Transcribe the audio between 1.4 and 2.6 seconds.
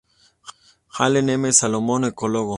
Solomon, ecólogo"